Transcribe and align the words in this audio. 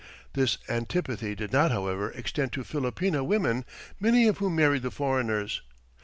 This 0.33 0.57
antipathy 0.67 1.35
did 1.35 1.53
not, 1.53 1.69
however, 1.69 2.09
extend 2.13 2.51
to 2.53 2.63
Filipina 2.63 3.23
women, 3.23 3.65
many 3.99 4.27
of 4.27 4.39
whom 4.39 4.55
married 4.55 4.81
the 4.81 4.89
foreigners. 4.89 5.61